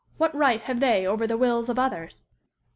What 0.17 0.33
right 0.33 0.61
have 0.61 0.79
they 0.79 1.05
over 1.05 1.27
the 1.27 1.37
wills 1.37 1.69
of 1.69 1.77
others? 1.77 2.25